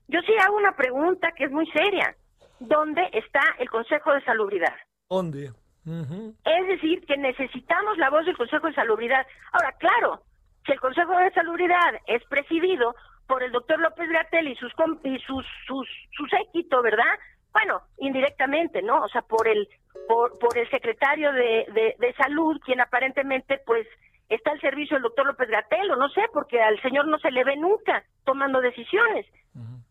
yo 0.07 0.21
sí 0.21 0.33
hago 0.41 0.57
una 0.57 0.75
pregunta 0.75 1.31
que 1.31 1.45
es 1.45 1.51
muy 1.51 1.65
seria. 1.71 2.15
¿Dónde 2.59 3.07
está 3.13 3.41
el 3.59 3.69
Consejo 3.69 4.13
de 4.13 4.21
Salubridad? 4.21 4.75
¿Dónde? 5.09 5.51
Es 5.85 6.67
decir, 6.67 7.05
que 7.05 7.15
necesitamos 7.17 7.97
la 7.97 8.09
voz 8.09 8.25
del 8.25 8.35
Consejo 8.35 8.67
de 8.67 8.73
Salubridad. 8.73 9.25
Ahora, 9.53 9.71
claro, 9.73 10.21
si 10.65 10.73
el 10.73 10.79
Consejo 10.79 11.17
de 11.17 11.31
Salubridad 11.31 11.95
es 12.07 12.23
presidido 12.25 12.93
por 13.27 13.43
el 13.43 13.51
doctor 13.51 13.79
López 13.79 14.09
Gatel 14.09 14.47
y 14.47 14.55
sus 14.55 14.73
y 15.03 15.19
sus 15.19 15.45
sus 15.65 15.87
su 16.11 16.25
séquito, 16.27 16.81
¿verdad? 16.81 17.05
Bueno, 17.53 17.81
indirectamente, 17.99 18.81
¿no? 18.81 19.01
O 19.01 19.07
sea, 19.09 19.21
por 19.21 19.47
el 19.47 19.67
por, 20.07 20.37
por 20.39 20.57
el 20.57 20.69
secretario 20.69 21.31
de, 21.31 21.65
de, 21.73 21.95
de 21.99 22.13
salud, 22.13 22.59
quien 22.63 22.81
aparentemente, 22.81 23.59
pues, 23.65 23.87
está 24.29 24.51
al 24.51 24.59
servicio 24.61 24.95
del 24.95 25.03
doctor 25.03 25.25
López 25.25 25.49
Gatel, 25.49 25.89
o 25.91 25.95
no 25.95 26.09
sé, 26.09 26.21
porque 26.33 26.61
al 26.61 26.81
señor 26.81 27.07
no 27.07 27.17
se 27.19 27.31
le 27.31 27.43
ve 27.43 27.55
nunca 27.55 28.03
tomando 28.25 28.59
decisiones. 28.61 29.25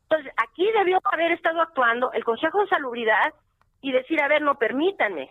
Entonces, 0.02 0.32
aquí 0.36 0.70
debió 0.72 1.00
haber 1.04 1.32
estado 1.32 1.60
actuando 1.60 2.12
el 2.12 2.22
Consejo 2.24 2.60
de 2.60 2.68
Salubridad 2.68 3.34
y 3.80 3.92
decir, 3.92 4.20
a 4.22 4.28
ver, 4.28 4.42
no 4.42 4.54
permítanme, 4.56 5.30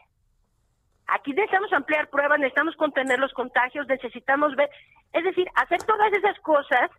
Aquí 1.08 1.34
necesitamos 1.34 1.72
ampliar 1.72 2.10
pruebas, 2.10 2.40
necesitamos 2.40 2.76
contener 2.78 3.20
los 3.20 3.32
contagios, 3.34 3.86
necesitamos 3.88 4.56
ver, 4.56 4.72
es 5.14 5.24
decir, 5.24 5.48
hacer 5.54 5.78
todas 5.84 6.12
esas 6.12 6.36
cosas 6.40 6.90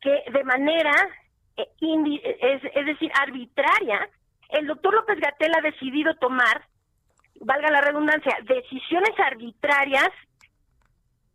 que 0.00 0.22
de 0.30 0.44
manera, 0.44 0.92
eh, 1.56 1.66
indi- 1.80 2.20
es, 2.22 2.62
es 2.72 2.86
decir, 2.86 3.10
arbitraria, 3.20 4.08
el 4.50 4.68
doctor 4.68 4.94
López 4.94 5.18
Gatel 5.18 5.52
ha 5.56 5.60
decidido 5.60 6.14
tomar, 6.14 6.66
valga 7.40 7.68
la 7.72 7.80
redundancia, 7.80 8.38
decisiones 8.44 9.18
arbitrarias 9.18 10.08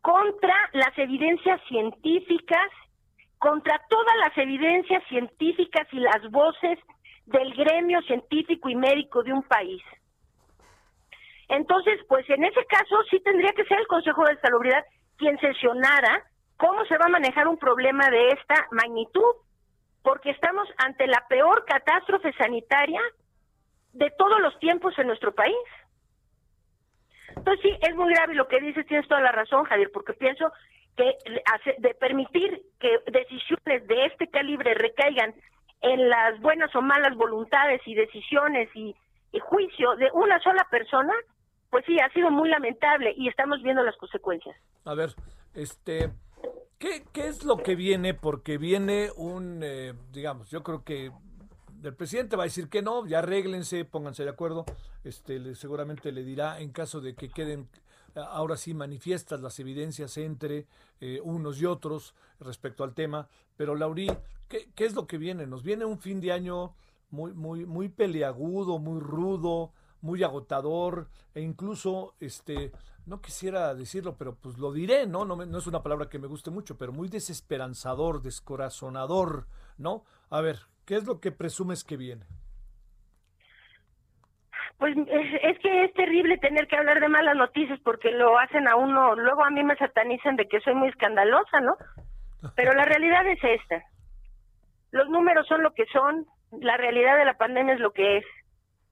contra 0.02 0.56
las 0.74 0.98
evidencias 0.98 1.62
científicas, 1.68 2.70
contra 3.38 3.80
todas 3.90 4.16
las 4.18 4.38
evidencias 4.38 5.04
científicas 5.08 5.88
y 5.92 6.00
las 6.00 6.30
voces 6.32 6.80
del 7.26 7.54
gremio 7.54 8.02
científico 8.04 8.70
y 8.70 8.76
médico 8.76 9.24
de 9.24 9.34
un 9.34 9.44
país. 9.44 9.82
Entonces, 11.50 12.00
pues 12.08 12.30
en 12.30 12.44
ese 12.46 12.66
caso 12.66 12.96
sí 13.10 13.20
tendría 13.20 13.52
que 13.54 13.66
ser 13.66 13.80
el 13.80 13.88
Consejo 13.88 14.24
de 14.26 14.40
Salubridad 14.40 14.84
quien 15.18 15.38
sesionara 15.40 16.24
cómo 16.58 16.86
se 16.86 16.98
va 16.98 17.06
a 17.06 17.10
manejar 17.10 17.48
un 17.48 17.58
problema 17.58 18.10
de 18.10 18.30
esta 18.30 18.68
magnitud, 18.72 19.36
porque 20.04 20.32
estamos 20.32 20.68
ante 20.78 21.08
la 21.08 21.26
peor 21.28 21.66
catástrofe 21.66 22.32
sanitaria 22.34 23.02
de 23.94 24.12
todos 24.18 24.40
los 24.40 24.58
tiempos 24.60 24.98
en 24.98 25.08
nuestro 25.08 25.34
país. 25.34 25.56
Entonces 27.36 27.60
sí, 27.62 27.78
es 27.82 27.96
muy 27.96 28.14
grave 28.14 28.36
lo 28.36 28.48
que 28.48 28.60
dices, 28.60 28.86
tienes 28.88 29.08
toda 29.08 29.22
la 29.22 29.32
razón, 29.32 29.64
Javier, 29.66 29.90
porque 29.94 30.14
pienso 30.14 30.52
que 30.96 31.18
de 31.78 31.94
permitir 31.96 32.62
que 32.80 33.00
decisiones 33.12 33.88
de 33.88 34.06
este 34.06 34.28
calibre 34.28 34.74
recaigan 34.74 35.34
en 35.82 36.10
las 36.10 36.40
buenas 36.42 36.76
o 36.76 36.82
malas 36.82 37.16
voluntades 37.16 37.82
y 37.86 37.96
decisiones 37.96 38.70
y, 38.76 38.96
y 39.32 39.40
juicio 39.40 39.96
de 39.96 40.10
una 40.14 40.40
sola 40.40 40.68
persona, 40.70 41.14
pues 41.70 41.86
sí, 41.86 41.98
ha 42.00 42.12
sido 42.14 42.30
muy 42.30 42.50
lamentable 42.50 43.14
y 43.16 43.28
estamos 43.28 43.62
viendo 43.64 43.84
las 43.84 43.96
consecuencias. 43.98 44.56
A 44.86 44.94
ver, 44.94 45.10
este, 45.56 46.12
¿qué, 46.78 47.04
qué 47.14 47.28
es 47.28 47.44
lo 47.44 47.58
que 47.58 47.76
viene? 47.76 48.14
Porque 48.14 48.58
viene 48.58 49.10
un, 49.16 49.62
eh, 49.64 49.94
digamos, 50.12 50.52
yo 50.52 50.62
creo 50.64 50.84
que 50.84 51.12
el 51.84 51.96
presidente 51.96 52.36
va 52.36 52.44
a 52.44 52.46
decir 52.46 52.70
que 52.70 52.82
no, 52.82 53.06
ya 53.08 53.20
arréglense, 53.20 53.86
pónganse 53.86 54.24
de 54.24 54.30
acuerdo. 54.30 54.66
Este, 55.04 55.56
seguramente 55.56 56.12
le 56.12 56.24
dirá 56.24 56.60
en 56.60 56.72
caso 56.72 57.02
de 57.02 57.16
que 57.16 57.30
queden 57.30 57.70
ahora 58.16 58.58
sí 58.58 58.74
manifiestas 58.74 59.42
las 59.42 59.60
evidencias 59.60 60.18
entre 60.18 60.68
eh, 61.00 61.22
unos 61.24 61.62
y 61.62 61.66
otros 61.66 62.14
respecto 62.40 62.84
al 62.84 62.94
tema. 62.94 63.28
Pero 63.58 63.76
Lauri, 63.76 64.12
¿qué, 64.48 64.70
qué 64.76 64.86
es 64.86 64.94
lo 64.96 65.08
que 65.08 65.18
viene? 65.18 65.48
Nos 65.48 65.64
viene 65.64 65.86
un 65.86 66.00
fin 66.00 66.20
de 66.22 66.32
año 66.32 66.76
muy, 67.10 67.34
muy, 67.34 67.66
muy 67.66 67.90
peleagudo, 67.90 68.80
muy 68.80 69.00
rudo, 69.00 69.72
muy 70.02 70.24
agotador, 70.24 71.08
e 71.36 71.42
incluso, 71.42 72.16
este, 72.20 72.72
no 73.06 73.22
quisiera 73.22 73.74
decirlo, 73.76 74.18
pero 74.18 74.36
pues 74.36 74.58
lo 74.58 74.72
diré, 74.74 75.06
¿no? 75.08 75.26
No, 75.26 75.36
me- 75.36 75.46
no 75.46 75.60
es 75.60 75.68
una 75.68 75.84
palabra 75.84 76.10
que 76.10 76.20
me 76.20 76.28
guste 76.28 76.50
mucho, 76.52 76.78
pero 76.78 76.92
muy 76.92 77.08
desesperanzador, 77.08 78.22
descorazonador, 78.22 79.48
¿no? 79.78 80.04
A 80.30 80.42
ver, 80.42 80.60
¿qué 80.86 80.96
es 80.96 81.06
lo 81.06 81.20
que 81.20 81.32
presumes 81.32 81.84
que 81.84 81.98
viene? 81.98 82.26
Pues 84.78 84.98
es, 84.98 85.44
es 85.44 85.60
que 85.60 85.86
es 85.86 85.94
terrible 85.94 86.38
tener 86.38 86.68
que 86.68 86.76
hablar 86.76 87.00
de 87.00 87.08
malas 87.08 87.36
noticias 87.36 87.80
porque 87.84 88.12
lo 88.12 88.40
hacen 88.40 88.68
a 88.68 88.76
uno, 88.76 89.16
luego 89.16 89.46
a 89.46 89.52
mí 89.52 89.64
me 89.64 89.76
satanizan 89.76 90.36
de 90.36 90.48
que 90.48 90.60
soy 90.62 90.74
muy 90.74 90.90
escandalosa, 90.90 91.62
¿no? 91.62 91.76
Pero 92.56 92.74
la 92.74 92.86
realidad 92.86 93.28
es 93.28 93.40
esta. 93.44 93.84
Los 94.92 95.08
números 95.10 95.48
son 95.48 95.62
lo 95.62 95.74
que 95.74 95.86
son, 95.94 96.26
la 96.60 96.78
realidad 96.78 97.18
de 97.18 97.26
la 97.26 97.38
pandemia 97.38 97.76
es 97.76 97.80
lo 97.80 97.94
que 97.94 98.18
es. 98.18 98.26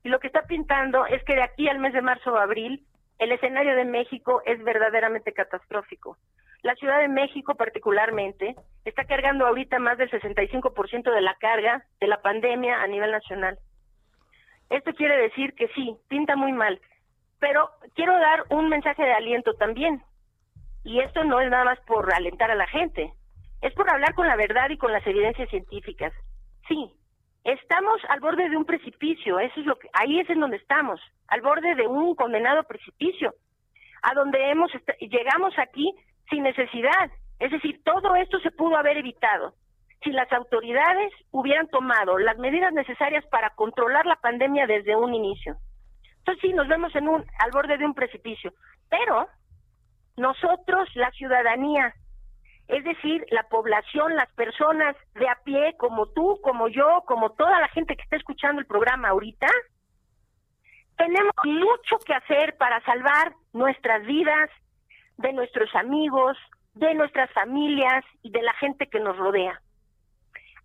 Y 0.03 0.10
lo 0.10 0.19
que 0.19 0.27
está 0.27 0.43
pintando 0.43 1.05
es 1.08 1.24
que 1.24 1.36
de 1.36 1.43
aquí 1.43 1.67
al 1.67 1.79
mes 1.79 1.93
de 1.93 2.01
marzo 2.01 2.34
o 2.34 2.38
abril, 2.38 2.86
el 3.17 3.31
escenario 3.31 3.75
de 3.75 3.86
México 3.86 4.41
es 4.46 4.63
verdaderamente 4.63 5.34
catastrófico. 5.34 6.17
La 6.62 6.75
Ciudad 6.75 7.00
de 7.00 7.08
México 7.08 7.56
particularmente 7.56 8.56
está 8.84 9.06
cargando 9.06 9.48
ahorita 9.48 9.80
más 9.80 9.98
del 9.98 10.12
65% 10.12 11.13
de 11.13 11.22
la 11.22 11.36
carga 11.36 11.86
de 12.00 12.08
la 12.08 12.22
pandemia 12.22 12.82
a 12.82 12.88
nivel 12.88 13.12
nacional. 13.12 13.58
Esto 14.70 14.94
quiere 14.94 15.18
decir 15.18 15.54
que 15.54 15.68
sí, 15.70 15.96
pinta 16.10 16.36
muy 16.36 16.51
mal. 16.51 16.80
Pero 17.39 17.70
quiero 17.96 18.13
dar 18.13 18.44
un 18.50 18.70
mensaje 18.70 19.04
de 19.04 19.13
aliento 19.13 19.54
también. 19.54 20.04
Y 20.84 21.00
esto 21.00 21.24
no 21.24 21.39
es 21.39 21.50
nada 21.50 21.63
más 21.63 21.80
por 21.82 22.13
alentar 22.13 22.51
a 22.51 22.56
la 22.56 22.68
gente, 22.68 23.13
es 23.62 23.74
por 23.74 23.89
hablar 23.89 24.13
con 24.13 24.28
la 24.28 24.36
verdad 24.36 24.70
y 24.70 24.78
con 24.78 24.92
las 24.92 25.06
evidencias 25.06 25.50
científicas. 25.50 26.13
Sí, 26.68 26.92
estamos 27.44 28.01
al 28.10 28.20
borde 28.20 28.50
de 28.50 28.58
un 28.58 28.66
precipicio, 28.66 29.39
eso 29.39 29.60
es 29.60 29.66
lo 29.66 29.78
que 29.78 29.89
ahí 29.94 30.20
es 30.20 30.30
en 30.30 30.39
donde 30.39 30.58
estamos, 30.58 31.01
al 31.28 31.42
borde 31.42 31.75
de 31.75 31.88
un 31.88 32.16
condenado 32.16 32.63
precipicio, 32.63 33.34
a 34.01 34.13
donde 34.13 34.50
hemos 34.50 34.72
llegamos 35.00 35.54
aquí 35.58 35.94
sin 36.29 36.43
necesidad. 36.43 37.12
Es 37.39 37.51
decir, 37.51 37.81
todo 37.83 38.15
esto 38.15 38.39
se 38.39 38.51
pudo 38.51 38.77
haber 38.77 38.98
evitado 38.98 39.53
si 40.03 40.12
las 40.12 40.31
autoridades 40.31 41.12
hubieran 41.31 41.67
tomado 41.67 42.17
las 42.17 42.38
medidas 42.38 42.71
necesarias 42.74 43.25
para 43.27 43.50
controlar 43.51 44.05
la 44.05 44.15
pandemia 44.15 44.65
desde 44.67 44.95
un 44.95 45.13
inicio. 45.13 45.57
Entonces 46.19 46.41
sí, 46.41 46.53
nos 46.53 46.67
vemos 46.67 46.95
en 46.95 47.07
un 47.07 47.25
al 47.39 47.51
borde 47.51 47.77
de 47.77 47.86
un 47.86 47.93
precipicio, 47.93 48.53
pero 48.89 49.27
nosotros, 50.15 50.89
la 50.95 51.12
ciudadanía, 51.12 51.93
es 52.67 52.83
decir, 52.83 53.25
la 53.31 53.43
población, 53.43 54.15
las 54.15 54.31
personas 54.33 54.95
de 55.15 55.27
a 55.27 55.36
pie, 55.43 55.75
como 55.77 56.07
tú, 56.07 56.39
como 56.43 56.67
yo, 56.67 57.03
como 57.05 57.31
toda 57.31 57.59
la 57.59 57.67
gente 57.69 57.95
que 57.95 58.03
está 58.03 58.17
escuchando 58.17 58.62
el 58.62 58.67
programa 58.67 59.09
ahorita, 59.09 59.48
Tenemos 60.98 61.31
mucho 61.45 61.98
que 62.05 62.13
hacer 62.13 62.57
para 62.57 62.83
salvar 62.83 63.33
nuestras 63.53 64.05
vidas, 64.05 64.50
de 65.19 65.33
nuestros 65.33 65.73
amigos, 65.75 66.38
de 66.73 66.93
nuestras 66.95 67.29
familias 67.33 68.05
y 68.23 68.31
de 68.31 68.41
la 68.41 68.53
gente 68.53 68.88
que 68.88 69.01
nos 69.01 69.17
rodea. 69.17 69.61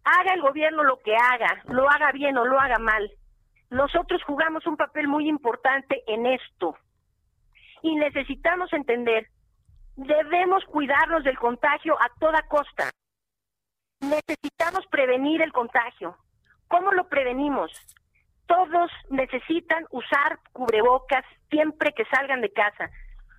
Haga 0.04 0.34
el 0.34 0.42
gobierno 0.42 0.84
lo 0.84 1.00
que 1.00 1.16
haga, 1.16 1.62
lo 1.66 1.90
haga 1.90 2.12
bien 2.12 2.36
o 2.38 2.44
lo 2.44 2.60
haga 2.60 2.78
mal. 2.78 3.10
Nosotros 3.70 4.22
jugamos 4.22 4.64
un 4.66 4.76
papel 4.76 5.08
muy 5.08 5.28
importante 5.28 6.04
en 6.06 6.26
esto. 6.26 6.76
Y 7.82 7.96
necesitamos 7.96 8.72
entender, 8.72 9.26
debemos 9.96 10.64
cuidarnos 10.66 11.24
del 11.24 11.38
contagio 11.38 12.00
a 12.00 12.08
toda 12.20 12.42
costa. 12.42 12.90
Necesitamos 14.00 14.86
prevenir 14.86 15.42
el 15.42 15.52
contagio. 15.52 16.16
¿Cómo 16.68 16.92
lo 16.92 17.08
prevenimos? 17.08 17.72
Todos 18.46 18.90
necesitan 19.10 19.84
usar 19.90 20.38
cubrebocas 20.52 21.24
siempre 21.50 21.92
que 21.92 22.04
salgan 22.04 22.40
de 22.40 22.52
casa. 22.52 22.90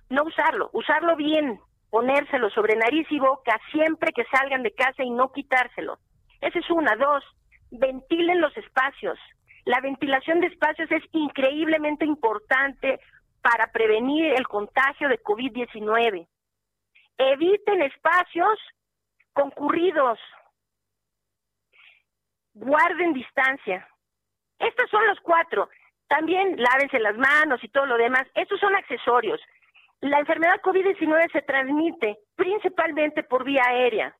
No 0.08 0.24
usarlo, 0.24 0.70
usarlo 0.72 1.16
bien, 1.16 1.60
ponérselo 1.90 2.50
sobre 2.50 2.76
nariz 2.76 3.06
y 3.10 3.18
boca 3.18 3.58
siempre 3.72 4.12
que 4.12 4.24
salgan 4.26 4.62
de 4.62 4.72
casa 4.72 5.02
y 5.02 5.10
no 5.10 5.32
quitárselo. 5.32 5.98
Esa 6.40 6.58
es 6.58 6.70
una. 6.70 6.94
Dos, 6.96 7.24
ventilen 7.70 8.40
los 8.40 8.56
espacios. 8.56 9.18
La 9.64 9.80
ventilación 9.80 10.40
de 10.40 10.46
espacios 10.48 10.90
es 10.92 11.02
increíblemente 11.12 12.04
importante 12.04 13.00
para 13.42 13.70
prevenir 13.72 14.34
el 14.34 14.46
contagio 14.46 15.08
de 15.08 15.22
COVID-19. 15.22 16.26
Eviten 17.18 17.82
espacios 17.82 18.58
concurridos. 19.32 20.18
Guarden 22.54 23.12
distancia. 23.12 23.88
Estos 24.58 24.88
son 24.90 25.06
los 25.06 25.20
cuatro. 25.20 25.68
También 26.08 26.56
lávense 26.60 26.98
las 26.98 27.16
manos 27.16 27.62
y 27.62 27.68
todo 27.68 27.86
lo 27.86 27.96
demás. 27.96 28.26
Estos 28.34 28.60
son 28.60 28.74
accesorios. 28.76 29.40
La 30.00 30.18
enfermedad 30.18 30.60
COVID-19 30.62 31.32
se 31.32 31.42
transmite 31.42 32.18
principalmente 32.34 33.22
por 33.22 33.44
vía 33.44 33.62
aérea. 33.66 34.16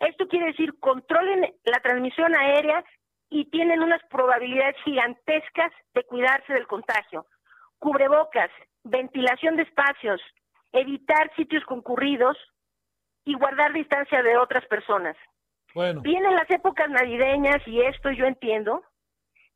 Esto 0.00 0.26
quiere 0.26 0.46
decir, 0.46 0.74
controlen 0.80 1.54
la 1.64 1.80
transmisión 1.80 2.34
aérea 2.34 2.84
y 3.30 3.48
tienen 3.50 3.82
unas 3.82 4.02
probabilidades 4.10 4.76
gigantescas 4.84 5.72
de 5.94 6.04
cuidarse 6.04 6.52
del 6.52 6.66
contagio. 6.66 7.26
Cubrebocas, 7.78 8.50
ventilación 8.82 9.56
de 9.56 9.62
espacios, 9.62 10.20
evitar 10.72 11.34
sitios 11.36 11.64
concurridos 11.64 12.36
y 13.24 13.34
guardar 13.34 13.72
distancia 13.72 14.22
de 14.22 14.36
otras 14.36 14.66
personas. 14.66 15.16
Bueno. 15.74 16.02
Vienen 16.02 16.34
las 16.34 16.50
épocas 16.50 16.88
navideñas 16.88 17.66
y 17.66 17.80
esto 17.80 18.10
yo 18.10 18.26
entiendo 18.26 18.82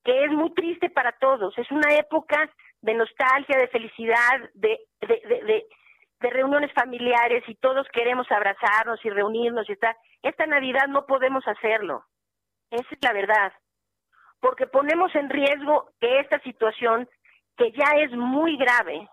que 0.05 0.25
es 0.25 0.31
muy 0.31 0.53
triste 0.55 0.91
para 0.91 1.13
todos. 1.13 1.57
Es 1.59 1.71
una 1.71 1.95
época 1.95 2.51
de 2.89 2.95
nostalgia, 2.95 3.59
de 3.59 3.69
felicidad, 3.69 4.41
de, 4.55 4.79
de, 5.03 5.67
de, 6.21 6.31
reuniones 6.31 6.73
familiares 6.73 7.45
y 7.47 7.55
todos 7.57 7.87
queremos 7.93 8.27
abrazarnos 8.31 8.99
y 9.05 9.11
reunirnos 9.11 9.69
y 9.69 9.73
estar. 9.73 9.95
Esta 10.23 10.47
Navidad 10.47 10.89
no 10.89 11.05
podemos 11.05 11.47
hacerlo. 11.47 12.05
Esa 12.71 12.89
es 12.91 12.99
la 13.03 13.13
verdad. 13.13 13.53
Porque 14.41 14.67
ponemos 14.67 15.15
en 15.15 15.29
riesgo 15.29 15.91
que 16.01 16.21
esta 16.21 16.41
situación, 16.41 17.07
que 17.59 17.73
ya 17.73 17.91
es 17.99 18.11
muy 18.13 18.57
grave, 18.57 19.07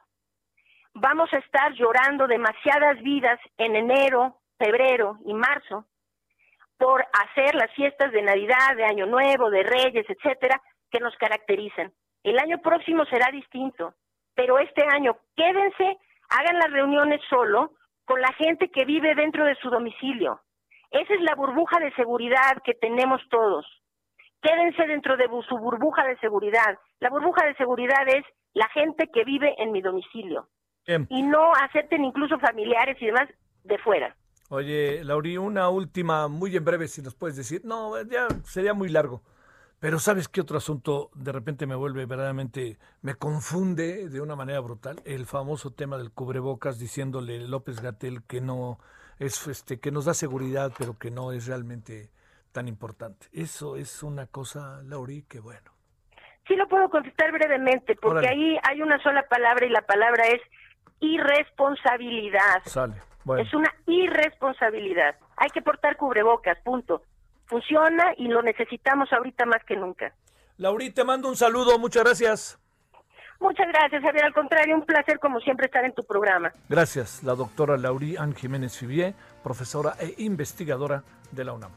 vamos 0.93 1.33
a 1.33 1.39
estar 1.39 1.73
llorando 1.73 2.27
demasiadas 2.27 3.01
vidas 3.01 3.39
en 3.57 3.75
enero, 3.75 4.39
febrero 4.57 5.17
y 5.25 5.33
marzo 5.33 5.85
por 6.77 7.05
hacer 7.11 7.55
las 7.55 7.71
fiestas 7.73 8.11
de 8.13 8.21
Navidad, 8.21 8.75
de 8.77 8.85
Año 8.85 9.05
Nuevo, 9.05 9.49
de 9.49 9.63
Reyes, 9.63 10.05
etcétera, 10.09 10.61
que 10.89 10.99
nos 10.99 11.15
caracterizan. 11.17 11.91
El 12.25 12.39
año 12.39 12.57
próximo 12.57 13.05
será 13.05 13.29
distinto, 13.31 13.93
pero 14.33 14.57
este 14.57 14.83
año 14.83 15.15
quédense, 15.35 15.99
hagan 16.29 16.57
las 16.57 16.71
reuniones 16.71 17.21
solo 17.29 17.73
con 18.03 18.19
la 18.19 18.33
gente 18.33 18.71
que 18.71 18.83
vive 18.83 19.13
dentro 19.13 19.45
de 19.45 19.53
su 19.61 19.69
domicilio. 19.69 20.41
Esa 20.89 21.13
es 21.13 21.21
la 21.21 21.35
burbuja 21.35 21.79
de 21.79 21.93
seguridad 21.93 22.63
que 22.63 22.73
tenemos 22.73 23.21
todos. 23.29 23.63
Quédense 24.41 24.87
dentro 24.87 25.17
de 25.17 25.29
su 25.47 25.55
burbuja 25.59 26.03
de 26.07 26.17
seguridad. 26.17 26.79
La 26.99 27.11
burbuja 27.11 27.45
de 27.45 27.53
seguridad 27.57 28.07
es 28.07 28.23
la 28.55 28.69
gente 28.69 29.07
que 29.13 29.23
vive 29.23 29.53
en 29.59 29.71
mi 29.71 29.83
domicilio. 29.83 30.49
Y 31.09 31.21
no 31.21 31.51
acepten 31.61 32.03
incluso 32.03 32.39
familiares 32.39 32.97
y 33.01 33.05
demás 33.05 33.29
de 33.63 33.77
fuera. 33.77 34.15
Oye, 34.49 35.03
Lauri, 35.03 35.37
una 35.37 35.69
última, 35.69 36.27
muy 36.27 36.55
en 36.57 36.65
breve, 36.65 36.87
si 36.87 37.03
nos 37.03 37.13
puedes 37.13 37.35
decir. 37.35 37.61
No, 37.63 38.01
ya 38.01 38.27
sería 38.45 38.73
muy 38.73 38.89
largo. 38.89 39.21
Pero 39.79 39.99
¿sabes 39.99 40.27
qué 40.27 40.41
otro 40.41 40.57
asunto 40.57 41.11
de 41.15 41.31
repente 41.31 41.67
me 41.67 41.75
vuelve 41.75 42.05
verdaderamente, 42.05 42.77
me 43.01 43.15
confunde 43.15 44.09
de 44.09 44.21
una 44.21 44.35
manera 44.35 44.59
brutal? 44.61 45.01
El 45.05 45.25
famoso 45.25 45.71
tema 45.71 45.97
del 45.97 46.11
cubrebocas 46.11 46.79
diciéndole 46.79 47.47
López 47.47 47.81
Gatel 47.81 48.23
que 48.23 48.41
no 48.41 48.79
es 49.19 49.47
este 49.47 49.79
que 49.79 49.91
nos 49.91 50.05
da 50.05 50.13
seguridad, 50.13 50.71
pero 50.77 50.97
que 50.97 51.11
no 51.11 51.31
es 51.31 51.45
realmente 51.47 52.09
tan 52.51 52.67
importante. 52.67 53.27
Eso 53.33 53.75
es 53.75 54.01
una 54.01 54.27
cosa, 54.27 54.81
Lauri, 54.83 55.23
que 55.23 55.39
bueno. 55.39 55.71
Sí 56.47 56.55
lo 56.55 56.67
puedo 56.67 56.89
contestar 56.89 57.31
brevemente, 57.31 57.95
porque 57.95 58.27
ahí 58.27 58.57
hay 58.63 58.81
una 58.81 59.01
sola 59.03 59.23
palabra 59.27 59.65
y 59.65 59.69
la 59.69 59.81
palabra 59.81 60.25
es 60.27 60.41
irresponsabilidad. 61.01 62.61
Sale. 62.65 62.95
Es 63.39 63.53
una 63.53 63.73
irresponsabilidad. 63.87 65.15
Hay 65.37 65.49
que 65.49 65.61
portar 65.61 65.97
cubrebocas, 65.97 66.57
punto 66.63 67.01
funciona 67.45 68.13
y 68.17 68.27
lo 68.27 68.41
necesitamos 68.41 69.11
ahorita 69.11 69.45
más 69.45 69.63
que 69.65 69.75
nunca. 69.75 70.13
Lauri, 70.57 70.89
te 70.89 71.03
mando 71.03 71.29
un 71.29 71.35
saludo, 71.35 71.77
muchas 71.79 72.03
gracias. 72.03 72.59
Muchas 73.39 73.67
gracias, 73.67 74.01
Javier. 74.01 74.25
Al 74.25 74.33
contrario, 74.33 74.75
un 74.75 74.85
placer 74.85 75.19
como 75.19 75.39
siempre 75.39 75.65
estar 75.65 75.83
en 75.83 75.93
tu 75.93 76.03
programa. 76.03 76.51
Gracias, 76.69 77.21
la 77.23 77.35
doctora 77.35 77.77
Lauri 77.77 78.15
Ann 78.17 78.33
Jiménez 78.33 78.77
Fibier, 78.77 79.13
profesora 79.43 79.95
e 79.99 80.15
investigadora 80.19 81.03
de 81.31 81.43
la 81.43 81.53
UNAM. 81.53 81.71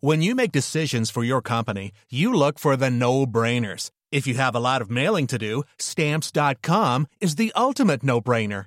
When 0.00 0.22
you 0.22 0.34
make 0.34 0.52
decisions 0.52 1.10
for 1.10 1.24
your 1.24 1.42
company, 1.42 1.90
you 2.10 2.32
look 2.32 2.58
for 2.58 2.76
the 2.76 2.90
no-brainers. 2.90 3.90
If 4.12 4.26
you 4.26 4.34
have 4.34 4.54
a 4.54 4.60
lot 4.60 4.80
of 4.82 4.90
mailing 4.90 5.26
to 5.28 5.38
do, 5.38 5.64
stamps.com 5.78 7.06
is 7.20 7.36
the 7.36 7.52
ultimate 7.56 8.02
no-brainer. 8.02 8.66